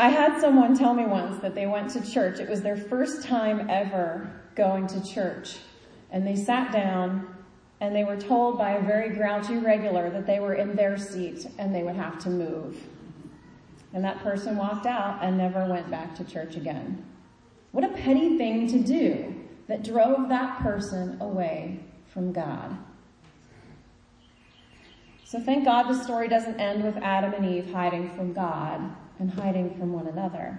I 0.00 0.08
had 0.08 0.40
someone 0.40 0.74
tell 0.74 0.94
me 0.94 1.04
once 1.04 1.42
that 1.42 1.54
they 1.54 1.66
went 1.66 1.90
to 1.90 2.00
church. 2.00 2.40
It 2.40 2.48
was 2.48 2.62
their 2.62 2.78
first 2.78 3.22
time 3.22 3.68
ever 3.68 4.32
going 4.54 4.86
to 4.86 5.04
church. 5.04 5.58
And 6.10 6.26
they 6.26 6.36
sat 6.36 6.72
down 6.72 7.36
and 7.80 7.94
they 7.94 8.04
were 8.04 8.16
told 8.16 8.56
by 8.56 8.70
a 8.70 8.82
very 8.82 9.10
grouchy 9.10 9.58
regular 9.58 10.08
that 10.08 10.26
they 10.26 10.40
were 10.40 10.54
in 10.54 10.74
their 10.74 10.96
seat 10.96 11.46
and 11.58 11.74
they 11.74 11.82
would 11.82 11.96
have 11.96 12.18
to 12.20 12.30
move. 12.30 12.82
And 13.92 14.02
that 14.02 14.22
person 14.22 14.56
walked 14.56 14.86
out 14.86 15.22
and 15.22 15.36
never 15.36 15.66
went 15.66 15.90
back 15.90 16.14
to 16.14 16.24
church 16.24 16.56
again. 16.56 17.04
What 17.72 17.84
a 17.84 17.88
petty 17.88 18.38
thing 18.38 18.68
to 18.68 18.78
do 18.78 19.34
that 19.66 19.84
drove 19.84 20.30
that 20.30 20.62
person 20.62 21.20
away 21.20 21.78
from 22.06 22.32
God. 22.32 22.74
So 25.26 25.38
thank 25.38 25.66
God 25.66 25.88
the 25.90 26.02
story 26.02 26.26
doesn't 26.26 26.58
end 26.58 26.84
with 26.84 26.96
Adam 26.96 27.34
and 27.34 27.44
Eve 27.44 27.70
hiding 27.70 28.08
from 28.16 28.32
God 28.32 28.96
and 29.20 29.30
hiding 29.30 29.76
from 29.78 29.92
one 29.92 30.06
another. 30.06 30.58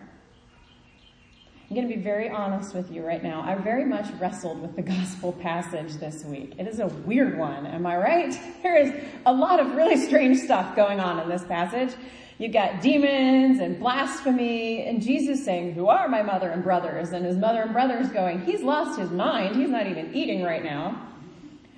I'm 1.69 1.75
going 1.75 1.87
to 1.87 1.95
be 1.95 2.01
very 2.01 2.29
honest 2.29 2.75
with 2.75 2.91
you 2.91 3.01
right 3.05 3.23
now. 3.23 3.41
I 3.41 3.55
very 3.55 3.85
much 3.85 4.05
wrestled 4.19 4.61
with 4.61 4.75
the 4.75 4.81
gospel 4.95 5.31
passage 5.33 5.93
this 5.95 6.23
week. 6.25 6.53
It 6.57 6.67
is 6.67 6.79
a 6.79 6.87
weird 6.87 7.37
one, 7.37 7.65
am 7.65 7.85
I 7.85 7.97
right? 7.97 8.39
There 8.61 8.77
is 8.77 8.93
a 9.25 9.33
lot 9.33 9.59
of 9.59 9.73
really 9.75 9.97
strange 9.97 10.37
stuff 10.39 10.75
going 10.75 10.99
on 10.99 11.19
in 11.19 11.29
this 11.29 11.43
passage. 11.43 11.95
You've 12.37 12.53
got 12.53 12.81
demons 12.81 13.59
and 13.59 13.79
blasphemy 13.79 14.85
and 14.85 15.01
Jesus 15.01 15.43
saying, 15.43 15.73
who 15.73 15.87
are 15.87 16.07
my 16.07 16.21
mother 16.21 16.49
and 16.49 16.63
brothers? 16.63 17.11
And 17.11 17.25
his 17.25 17.37
mother 17.37 17.61
and 17.61 17.73
brothers 17.73 18.09
going, 18.09 18.41
he's 18.41 18.61
lost 18.61 18.99
his 18.99 19.09
mind. 19.09 19.55
He's 19.55 19.69
not 19.69 19.87
even 19.87 20.13
eating 20.13 20.43
right 20.43 20.63
now. 20.63 21.07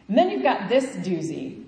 And 0.08 0.18
then 0.18 0.30
you've 0.30 0.44
got 0.44 0.70
this 0.70 0.86
doozy. 0.98 1.63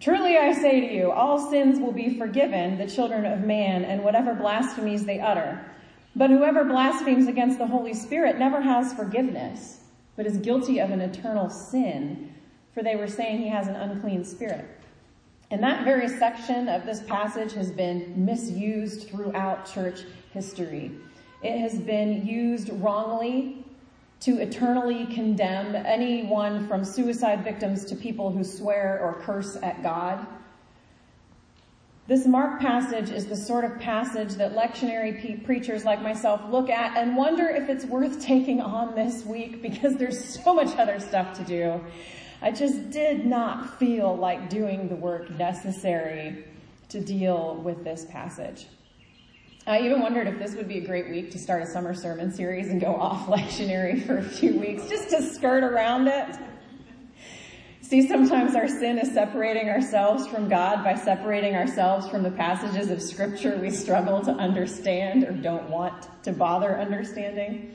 Truly 0.00 0.36
I 0.36 0.52
say 0.52 0.80
to 0.80 0.94
you, 0.94 1.10
all 1.10 1.50
sins 1.50 1.80
will 1.80 1.92
be 1.92 2.18
forgiven 2.18 2.76
the 2.76 2.86
children 2.86 3.24
of 3.24 3.40
man 3.40 3.84
and 3.84 4.04
whatever 4.04 4.34
blasphemies 4.34 5.04
they 5.04 5.20
utter. 5.20 5.64
But 6.14 6.30
whoever 6.30 6.64
blasphemes 6.64 7.28
against 7.28 7.58
the 7.58 7.66
Holy 7.66 7.94
Spirit 7.94 8.38
never 8.38 8.60
has 8.60 8.92
forgiveness, 8.92 9.80
but 10.16 10.26
is 10.26 10.38
guilty 10.38 10.78
of 10.80 10.90
an 10.90 11.00
eternal 11.00 11.50
sin, 11.50 12.34
for 12.74 12.82
they 12.82 12.96
were 12.96 13.08
saying 13.08 13.38
he 13.38 13.48
has 13.48 13.68
an 13.68 13.76
unclean 13.76 14.24
spirit. 14.24 14.66
And 15.50 15.62
that 15.62 15.84
very 15.84 16.08
section 16.08 16.68
of 16.68 16.84
this 16.84 17.02
passage 17.02 17.52
has 17.52 17.70
been 17.70 18.12
misused 18.16 19.08
throughout 19.08 19.72
church 19.72 20.00
history. 20.32 20.90
It 21.42 21.58
has 21.58 21.78
been 21.78 22.26
used 22.26 22.70
wrongly 22.70 23.65
to 24.26 24.40
eternally 24.40 25.06
condemn 25.06 25.76
anyone 25.76 26.66
from 26.66 26.84
suicide 26.84 27.44
victims 27.44 27.84
to 27.84 27.94
people 27.94 28.32
who 28.32 28.42
swear 28.42 28.98
or 29.00 29.22
curse 29.22 29.56
at 29.62 29.80
God. 29.84 30.26
This 32.08 32.26
Mark 32.26 32.60
passage 32.60 33.08
is 33.08 33.26
the 33.26 33.36
sort 33.36 33.64
of 33.64 33.78
passage 33.78 34.34
that 34.34 34.56
lectionary 34.56 35.22
pe- 35.22 35.36
preachers 35.36 35.84
like 35.84 36.02
myself 36.02 36.40
look 36.50 36.68
at 36.70 36.96
and 36.96 37.16
wonder 37.16 37.48
if 37.48 37.68
it's 37.68 37.84
worth 37.84 38.20
taking 38.26 38.60
on 38.60 38.96
this 38.96 39.24
week 39.24 39.62
because 39.62 39.94
there's 39.94 40.42
so 40.42 40.52
much 40.52 40.76
other 40.76 40.98
stuff 40.98 41.38
to 41.38 41.44
do. 41.44 41.80
I 42.42 42.50
just 42.50 42.90
did 42.90 43.26
not 43.26 43.78
feel 43.78 44.16
like 44.16 44.50
doing 44.50 44.88
the 44.88 44.96
work 44.96 45.30
necessary 45.30 46.44
to 46.88 47.00
deal 47.00 47.60
with 47.62 47.84
this 47.84 48.04
passage. 48.06 48.66
I 49.68 49.80
even 49.80 50.00
wondered 50.00 50.28
if 50.28 50.38
this 50.38 50.54
would 50.54 50.68
be 50.68 50.78
a 50.78 50.86
great 50.86 51.10
week 51.10 51.32
to 51.32 51.40
start 51.40 51.60
a 51.60 51.66
summer 51.66 51.92
sermon 51.92 52.30
series 52.30 52.68
and 52.68 52.80
go 52.80 52.94
off 52.94 53.26
lectionary 53.26 54.06
for 54.06 54.18
a 54.18 54.22
few 54.22 54.60
weeks 54.60 54.88
just 54.88 55.10
to 55.10 55.20
skirt 55.20 55.64
around 55.64 56.06
it. 56.06 56.36
See, 57.80 58.06
sometimes 58.06 58.54
our 58.54 58.68
sin 58.68 58.98
is 58.98 59.12
separating 59.12 59.68
ourselves 59.68 60.28
from 60.28 60.48
God 60.48 60.84
by 60.84 60.94
separating 60.94 61.56
ourselves 61.56 62.08
from 62.08 62.22
the 62.22 62.30
passages 62.30 62.90
of 62.90 63.02
scripture 63.02 63.58
we 63.58 63.70
struggle 63.70 64.20
to 64.22 64.32
understand 64.32 65.24
or 65.24 65.32
don't 65.32 65.68
want 65.68 66.08
to 66.22 66.32
bother 66.32 66.78
understanding. 66.78 67.74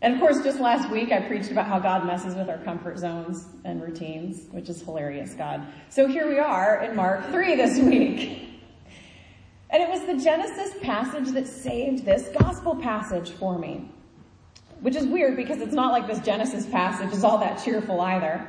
And 0.00 0.14
of 0.14 0.20
course, 0.20 0.42
just 0.42 0.58
last 0.58 0.90
week 0.90 1.12
I 1.12 1.20
preached 1.20 1.50
about 1.50 1.66
how 1.66 1.78
God 1.78 2.06
messes 2.06 2.34
with 2.34 2.48
our 2.48 2.58
comfort 2.58 2.98
zones 2.98 3.46
and 3.64 3.82
routines, 3.82 4.46
which 4.52 4.70
is 4.70 4.80
hilarious, 4.80 5.34
God. 5.34 5.66
So 5.90 6.06
here 6.06 6.28
we 6.28 6.38
are 6.38 6.82
in 6.82 6.96
Mark 6.96 7.26
3 7.30 7.56
this 7.56 7.78
week. 7.78 8.46
And 9.72 9.82
it 9.82 9.88
was 9.88 10.00
the 10.00 10.22
Genesis 10.22 10.74
passage 10.82 11.28
that 11.28 11.46
saved 11.46 12.04
this 12.04 12.28
gospel 12.36 12.74
passage 12.74 13.30
for 13.30 13.58
me. 13.58 13.88
Which 14.80 14.96
is 14.96 15.06
weird 15.06 15.36
because 15.36 15.60
it's 15.60 15.74
not 15.74 15.92
like 15.92 16.06
this 16.06 16.20
Genesis 16.20 16.66
passage 16.66 17.12
is 17.12 17.22
all 17.22 17.38
that 17.38 17.62
cheerful 17.62 18.00
either. 18.00 18.46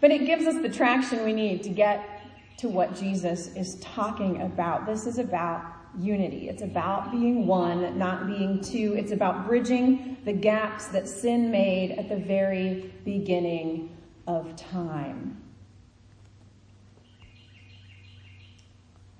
But 0.00 0.10
it 0.10 0.26
gives 0.26 0.46
us 0.46 0.60
the 0.62 0.68
traction 0.68 1.24
we 1.24 1.32
need 1.32 1.62
to 1.64 1.70
get 1.70 2.20
to 2.58 2.68
what 2.68 2.94
Jesus 2.94 3.48
is 3.56 3.76
talking 3.80 4.42
about. 4.42 4.86
This 4.86 5.06
is 5.06 5.18
about 5.18 5.64
unity. 5.98 6.48
It's 6.48 6.62
about 6.62 7.10
being 7.10 7.46
one, 7.46 7.98
not 7.98 8.26
being 8.26 8.60
two. 8.60 8.94
It's 8.96 9.12
about 9.12 9.46
bridging 9.46 10.16
the 10.24 10.32
gaps 10.32 10.86
that 10.88 11.08
sin 11.08 11.50
made 11.50 11.92
at 11.92 12.08
the 12.08 12.16
very 12.16 12.92
beginning 13.04 13.96
of 14.26 14.54
time. 14.56 15.43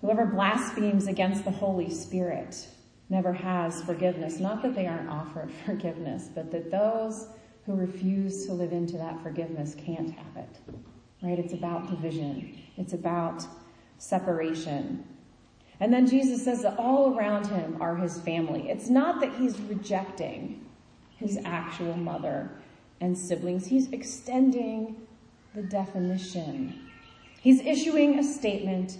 Whoever 0.04 0.26
blasphemes 0.26 1.06
against 1.06 1.46
the 1.46 1.50
Holy 1.50 1.88
Spirit 1.88 2.68
never 3.08 3.32
has 3.32 3.82
forgiveness. 3.84 4.38
Not 4.38 4.60
that 4.60 4.74
they 4.74 4.86
aren't 4.86 5.08
offered 5.08 5.50
forgiveness, 5.64 6.28
but 6.34 6.50
that 6.50 6.70
those 6.70 7.28
who 7.64 7.74
refuse 7.74 8.44
to 8.44 8.52
live 8.52 8.72
into 8.72 8.98
that 8.98 9.22
forgiveness 9.22 9.74
can't 9.74 10.10
have 10.10 10.36
it. 10.36 10.58
Right? 11.22 11.38
It's 11.38 11.54
about 11.54 11.88
division. 11.88 12.54
It's 12.76 12.92
about 12.92 13.46
separation. 13.96 15.08
And 15.80 15.90
then 15.90 16.06
Jesus 16.06 16.44
says 16.44 16.60
that 16.64 16.78
all 16.78 17.16
around 17.16 17.46
him 17.46 17.78
are 17.80 17.96
his 17.96 18.20
family. 18.20 18.68
It's 18.68 18.90
not 18.90 19.22
that 19.22 19.32
he's 19.36 19.58
rejecting 19.62 20.66
his 21.16 21.38
actual 21.46 21.96
mother 21.96 22.50
and 23.00 23.16
siblings. 23.16 23.66
He's 23.66 23.90
extending 23.90 25.06
the 25.54 25.62
definition. 25.62 26.90
He's 27.40 27.60
issuing 27.60 28.18
a 28.18 28.22
statement 28.22 28.98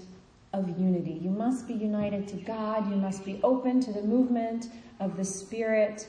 of 0.55 0.69
unity. 0.79 1.19
You 1.21 1.31
must 1.31 1.67
be 1.67 1.75
united 1.75 2.29
to 2.29 2.37
God. 2.37 2.89
You 2.89 2.97
must 2.97 3.25
be 3.25 3.41
open 3.43 3.81
to 3.81 3.93
the 3.93 4.03
movement 4.03 4.69
of 5.01 5.17
the 5.17 5.25
Spirit. 5.25 6.09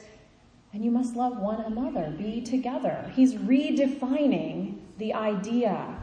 And 0.71 0.85
you 0.85 0.91
must 0.91 1.15
love 1.15 1.37
one 1.37 1.61
another. 1.61 2.13
Be 2.17 2.41
together. 2.41 3.11
He's 3.15 3.33
redefining 3.33 4.77
the 4.99 5.13
idea 5.13 5.97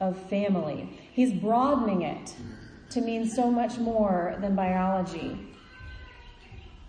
of 0.00 0.18
family. 0.28 1.00
He's 1.12 1.32
broadening 1.32 2.02
it 2.02 2.34
to 2.90 3.00
mean 3.00 3.26
so 3.26 3.50
much 3.50 3.78
more 3.78 4.36
than 4.40 4.54
biology. 4.54 5.48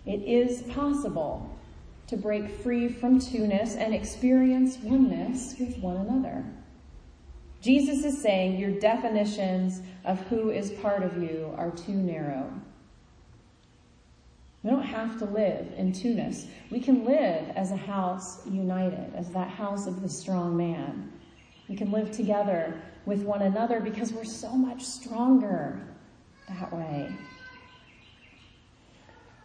It 0.04 0.22
is 0.22 0.62
possible 0.64 1.58
to 2.08 2.16
break 2.18 2.50
free 2.60 2.88
from 2.88 3.18
two-ness 3.18 3.76
and 3.76 3.94
experience 3.94 4.76
oneness 4.78 5.54
with 5.58 5.78
one 5.78 5.96
another. 5.96 6.44
Jesus 7.64 8.04
is 8.04 8.20
saying 8.20 8.58
your 8.58 8.72
definitions 8.72 9.80
of 10.04 10.20
who 10.26 10.50
is 10.50 10.70
part 10.82 11.02
of 11.02 11.16
you 11.16 11.54
are 11.56 11.70
too 11.70 11.94
narrow. 11.94 12.52
We 14.62 14.68
don't 14.68 14.82
have 14.82 15.18
to 15.20 15.24
live 15.24 15.72
in 15.74 15.90
two-ness. 15.90 16.46
We 16.70 16.78
can 16.78 17.06
live 17.06 17.48
as 17.56 17.70
a 17.70 17.76
house 17.76 18.46
united, 18.46 19.14
as 19.14 19.30
that 19.30 19.48
house 19.48 19.86
of 19.86 20.02
the 20.02 20.10
strong 20.10 20.54
man. 20.58 21.10
We 21.66 21.74
can 21.74 21.90
live 21.90 22.10
together 22.10 22.78
with 23.06 23.22
one 23.22 23.40
another 23.40 23.80
because 23.80 24.12
we're 24.12 24.24
so 24.24 24.52
much 24.52 24.82
stronger 24.82 25.80
that 26.50 26.70
way. 26.70 27.16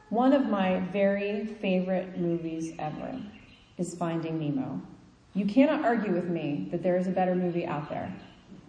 One 0.10 0.34
of 0.34 0.50
my 0.50 0.82
very 0.92 1.46
favorite 1.46 2.20
movies 2.20 2.74
ever 2.80 3.22
is 3.78 3.96
Finding 3.96 4.40
Nemo. 4.40 4.82
You 5.34 5.46
cannot 5.46 5.86
argue 5.86 6.14
with 6.14 6.28
me 6.28 6.68
that 6.72 6.82
there 6.82 6.98
is 6.98 7.08
a 7.08 7.12
better 7.12 7.36
movie 7.36 7.66
out 7.66 7.90
there. 7.90 8.14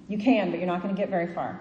You 0.09 0.19
can, 0.19 0.50
but 0.50 0.59
you're 0.59 0.67
not 0.67 0.83
going 0.83 0.95
to 0.95 1.00
get 1.00 1.09
very 1.09 1.33
far. 1.35 1.61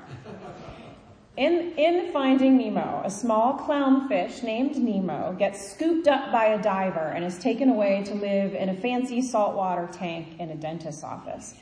In, 1.38 1.74
in 1.77 2.12
Finding 2.12 2.58
Nemo, 2.58 3.01
a 3.06 3.10
small 3.10 3.58
clownfish 3.58 4.44
named 4.44 4.75
Nemo 4.75 5.34
gets 5.39 5.72
scooped 5.72 6.08
up 6.08 6.34
by 6.34 6.48
a 6.48 6.62
diver 6.62 7.13
and 7.15 7.24
is 7.24 7.38
taken 7.38 7.70
away 7.70 8.03
to 8.08 8.13
live 8.13 8.53
in 8.53 8.70
a 8.70 8.75
fancy 8.75 9.22
saltwater 9.22 9.88
tank 9.91 10.39
in 10.39 10.50
a 10.50 10.56
dentist's 10.56 11.03
office. 11.03 11.53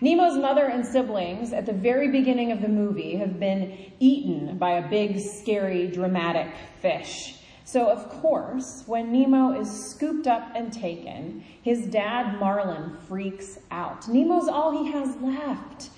Nemo's 0.00 0.38
mother 0.38 0.66
and 0.66 0.86
siblings 0.86 1.52
at 1.52 1.66
the 1.66 1.72
very 1.72 2.08
beginning 2.08 2.52
of 2.52 2.62
the 2.62 2.68
movie 2.68 3.16
have 3.16 3.38
been 3.38 3.92
eaten 3.98 4.56
by 4.56 4.74
a 4.74 4.88
big, 4.88 5.18
scary, 5.18 5.88
dramatic 5.88 6.54
fish. 6.80 7.37
So 7.70 7.90
of 7.90 8.08
course, 8.08 8.82
when 8.86 9.12
Nemo 9.12 9.52
is 9.52 9.70
scooped 9.90 10.26
up 10.26 10.52
and 10.54 10.72
taken, 10.72 11.44
his 11.60 11.84
dad 11.84 12.40
Marlin 12.40 12.96
freaks 13.06 13.58
out. 13.70 14.08
Nemo's 14.08 14.48
all 14.48 14.82
he 14.82 14.90
has 14.90 15.14
left. 15.16 15.90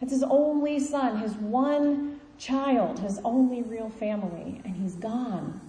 It's 0.00 0.12
his 0.12 0.22
only 0.22 0.78
son, 0.78 1.18
his 1.18 1.32
one 1.32 2.20
child, 2.38 3.00
his 3.00 3.18
only 3.24 3.62
real 3.62 3.90
family, 3.90 4.60
and 4.64 4.76
he's 4.76 4.94
gone. 4.94 5.60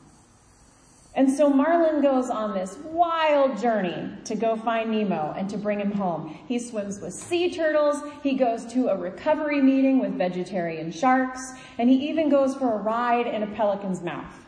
And 1.15 1.27
so 1.27 1.49
Marlin 1.49 2.03
goes 2.03 2.29
on 2.29 2.53
this 2.53 2.77
wild 2.91 3.57
journey 3.57 4.11
to 4.25 4.35
go 4.35 4.57
find 4.57 4.91
Nemo 4.91 5.33
and 5.35 5.49
to 5.49 5.57
bring 5.57 5.81
him 5.81 5.91
home. 5.91 6.37
He 6.47 6.59
swims 6.59 6.99
with 6.99 7.15
sea 7.15 7.51
turtles, 7.51 8.03
he 8.21 8.35
goes 8.35 8.63
to 8.73 8.89
a 8.89 8.95
recovery 8.95 9.63
meeting 9.63 9.97
with 9.97 10.19
vegetarian 10.19 10.91
sharks, 10.91 11.53
and 11.79 11.89
he 11.89 12.07
even 12.09 12.29
goes 12.29 12.53
for 12.53 12.73
a 12.73 12.77
ride 12.77 13.25
in 13.25 13.41
a 13.41 13.47
pelican's 13.47 14.03
mouth. 14.03 14.43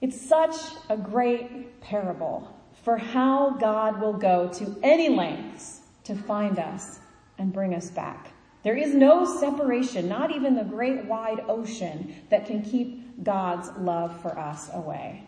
It's 0.00 0.20
such 0.20 0.56
a 0.88 0.96
great 0.96 1.80
parable 1.80 2.56
for 2.82 2.96
how 2.96 3.50
God 3.50 4.00
will 4.00 4.14
go 4.14 4.48
to 4.54 4.76
any 4.82 5.08
lengths 5.10 5.80
to 6.04 6.14
find 6.14 6.58
us 6.58 7.00
and 7.38 7.52
bring 7.52 7.74
us 7.74 7.90
back. 7.90 8.32
There 8.62 8.76
is 8.76 8.94
no 8.94 9.24
separation, 9.24 10.08
not 10.08 10.30
even 10.30 10.54
the 10.54 10.64
great 10.64 11.04
wide 11.04 11.40
ocean 11.48 12.14
that 12.30 12.46
can 12.46 12.62
keep 12.62 13.22
God's 13.22 13.70
love 13.78 14.20
for 14.20 14.38
us 14.38 14.70
away. 14.72 15.24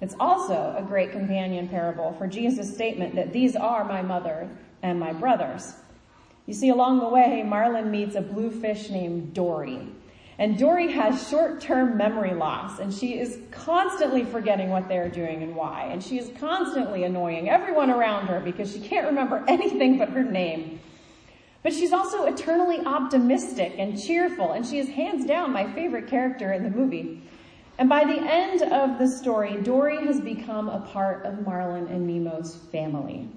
It's 0.00 0.16
also 0.18 0.74
a 0.76 0.82
great 0.82 1.12
companion 1.12 1.68
parable 1.68 2.12
for 2.12 2.26
Jesus' 2.26 2.74
statement 2.74 3.14
that 3.14 3.32
these 3.32 3.54
are 3.54 3.84
my 3.84 4.02
mother 4.02 4.48
and 4.82 4.98
my 4.98 5.12
brothers. 5.12 5.74
You 6.46 6.54
see, 6.54 6.70
along 6.70 6.98
the 6.98 7.08
way, 7.08 7.44
Marlin 7.44 7.90
meets 7.90 8.16
a 8.16 8.20
blue 8.20 8.50
fish 8.50 8.90
named 8.90 9.32
Dory. 9.32 9.86
And 10.38 10.58
Dory 10.58 10.90
has 10.92 11.28
short-term 11.28 11.96
memory 11.96 12.34
loss 12.34 12.78
and 12.78 12.92
she 12.92 13.18
is 13.18 13.38
constantly 13.50 14.24
forgetting 14.24 14.70
what 14.70 14.88
they're 14.88 15.10
doing 15.10 15.42
and 15.42 15.54
why. 15.54 15.88
And 15.90 16.02
she 16.02 16.18
is 16.18 16.30
constantly 16.38 17.04
annoying 17.04 17.50
everyone 17.50 17.90
around 17.90 18.28
her 18.28 18.40
because 18.40 18.72
she 18.72 18.80
can't 18.80 19.06
remember 19.06 19.44
anything 19.48 19.98
but 19.98 20.08
her 20.10 20.22
name. 20.22 20.80
But 21.62 21.72
she's 21.72 21.92
also 21.92 22.24
eternally 22.24 22.80
optimistic 22.84 23.74
and 23.78 24.00
cheerful, 24.00 24.50
and 24.50 24.66
she 24.66 24.78
is 24.78 24.88
hands 24.88 25.24
down 25.24 25.52
my 25.52 25.72
favorite 25.72 26.08
character 26.08 26.52
in 26.52 26.64
the 26.64 26.70
movie. 26.70 27.22
And 27.78 27.88
by 27.88 28.04
the 28.04 28.20
end 28.20 28.62
of 28.62 28.98
the 28.98 29.06
story, 29.06 29.60
Dory 29.62 30.04
has 30.06 30.20
become 30.20 30.68
a 30.68 30.80
part 30.80 31.24
of 31.24 31.46
Marlin 31.46 31.86
and 31.86 32.06
Nemo's 32.06 32.56
family. 32.72 33.28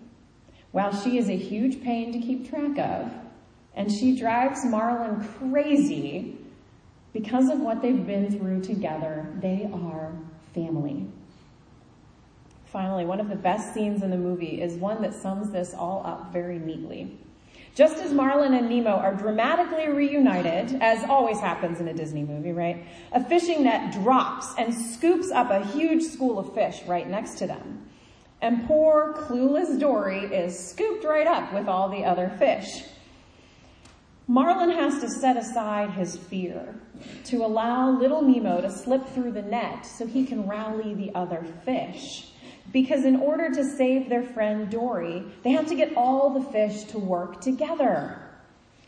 While 0.72 0.94
she 0.96 1.20
is 1.20 1.30
a 1.30 1.38
huge 1.38 1.84
pain 1.84 2.12
to 2.14 2.20
keep 2.20 2.50
track 2.50 2.80
of, 2.80 3.12
and 3.76 3.92
she 3.92 4.18
drives 4.18 4.66
Marlin 4.66 5.24
crazy 5.38 6.38
because 7.16 7.48
of 7.50 7.62
what 7.62 7.82
they've 7.82 8.06
been 8.06 8.30
through 8.30 8.60
together, 8.60 9.26
they 9.40 9.70
are 9.72 10.12
family. 10.54 11.08
Finally, 12.66 13.06
one 13.06 13.22
of 13.22 13.30
the 13.30 13.38
best 13.38 13.74
scenes 13.74 14.04
in 14.04 14.12
the 14.12 14.18
movie 14.18 14.62
is 14.62 14.74
one 14.74 15.02
that 15.02 15.14
sums 15.14 15.50
this 15.50 15.74
all 15.74 16.06
up 16.06 16.34
very 16.34 16.60
neatly. 16.60 17.18
Just 17.74 18.00
as 18.00 18.12
Marlin 18.12 18.54
and 18.54 18.68
Nemo 18.68 18.90
are 18.90 19.16
dramatically 19.16 19.88
reunited, 19.88 20.78
as 20.82 21.10
always 21.10 21.40
happens 21.40 21.80
in 21.80 21.88
a 21.88 21.94
Disney 21.94 22.24
movie, 22.24 22.52
right? 22.52 22.86
A 23.14 23.24
fishing 23.24 23.64
net 23.64 23.94
drops 23.94 24.54
and 24.58 24.74
scoops 24.74 25.32
up 25.32 25.52
a 25.52 25.66
huge 25.68 26.04
school 26.04 26.38
of 26.38 26.54
fish 26.54 26.82
right 26.86 27.10
next 27.10 27.36
to 27.36 27.48
them. 27.48 27.88
And 28.42 28.68
poor, 28.68 29.14
clueless 29.20 29.80
Dory 29.80 30.26
is 30.26 30.60
scooped 30.60 31.06
right 31.06 31.28
up 31.28 31.54
with 31.54 31.70
all 31.70 31.88
the 31.88 32.04
other 32.04 32.28
fish. 32.38 32.84
Marlin 34.28 34.72
has 34.72 35.00
to 35.02 35.10
set 35.10 35.38
aside 35.38 35.92
his 35.92 36.16
fear 36.16 36.76
to 37.26 37.46
allow 37.46 37.92
little 37.92 38.22
Nemo 38.22 38.62
to 38.62 38.72
slip 38.72 39.08
through 39.10 39.32
the 39.32 39.42
net 39.42 39.86
so 39.86 40.08
he 40.08 40.26
can 40.26 40.48
rally 40.48 40.94
the 40.96 41.14
other 41.14 41.46
fish 41.64 42.32
because 42.72 43.06
in 43.06 43.16
order 43.18 43.50
to 43.54 43.64
save 43.64 44.10
their 44.10 44.24
friend 44.24 44.70
Dory, 44.70 45.24
they 45.44 45.52
have 45.52 45.68
to 45.68 45.76
get 45.76 45.96
all 45.96 46.32
the 46.32 46.52
fish 46.52 46.84
to 46.86 47.00
work 47.00 47.40
together. 47.40 48.20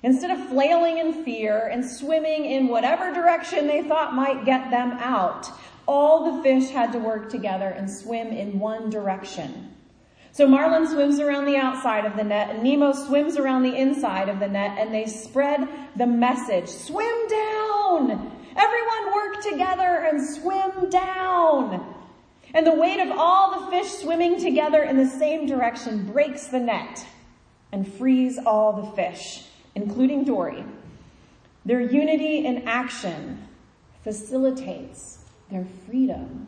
Instead 0.03 0.31
of 0.31 0.49
flailing 0.49 0.97
in 0.97 1.23
fear 1.23 1.67
and 1.67 1.83
swimming 1.85 2.45
in 2.45 2.67
whatever 2.67 3.13
direction 3.13 3.67
they 3.67 3.83
thought 3.83 4.13
might 4.13 4.45
get 4.45 4.69
them 4.71 4.91
out, 4.93 5.47
all 5.87 6.35
the 6.35 6.43
fish 6.43 6.69
had 6.69 6.91
to 6.91 6.99
work 6.99 7.29
together 7.29 7.69
and 7.69 7.89
swim 7.89 8.27
in 8.27 8.59
one 8.59 8.89
direction. 8.89 9.73
So 10.37 10.45
Marlin 10.45 10.87
swims 10.87 11.19
around 11.19 11.45
the 11.45 11.57
outside 11.57 12.05
of 12.05 12.15
the 12.15 12.23
net 12.23 12.51
and 12.51 12.61
Nemo 12.61 12.93
swims 12.93 13.37
around 13.37 13.63
the 13.63 13.75
inside 13.75 14.29
of 14.29 14.39
the 14.39 14.47
net 14.47 14.77
and 14.77 14.93
they 14.93 15.07
spread 15.07 15.67
the 15.95 16.05
message, 16.05 16.69
swim 16.69 17.27
down! 17.27 18.31
Everyone 18.55 19.15
work 19.15 19.41
together 19.41 20.05
and 20.05 20.23
swim 20.23 20.91
down! 20.91 21.91
And 22.53 22.67
the 22.67 22.75
weight 22.75 22.99
of 22.99 23.17
all 23.17 23.59
the 23.59 23.71
fish 23.71 23.91
swimming 23.91 24.39
together 24.39 24.83
in 24.83 24.95
the 24.95 25.07
same 25.07 25.47
direction 25.47 26.05
breaks 26.05 26.45
the 26.49 26.59
net 26.59 27.03
and 27.71 27.91
frees 27.91 28.37
all 28.37 28.73
the 28.73 28.91
fish, 28.91 29.43
including 29.73 30.23
Dory. 30.23 30.63
Their 31.65 31.81
unity 31.81 32.45
in 32.45 32.67
action 32.67 33.47
facilitates 34.03 35.17
their 35.49 35.65
freedom. 35.87 36.45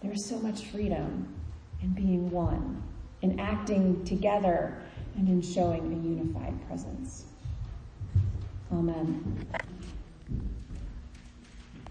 There's 0.00 0.24
so 0.24 0.38
much 0.38 0.66
freedom 0.66 1.34
in 1.82 1.90
being 1.90 2.30
one, 2.30 2.82
in 3.22 3.38
acting 3.38 4.04
together, 4.04 4.82
and 5.16 5.28
in 5.28 5.42
showing 5.42 5.92
a 5.92 6.08
unified 6.08 6.66
presence. 6.68 7.24
Amen. 8.72 9.46